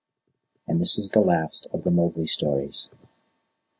[0.67, 2.89] And this is the last of the Mowgli stories.